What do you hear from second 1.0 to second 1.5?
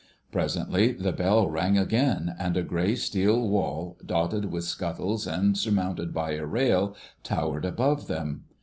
bell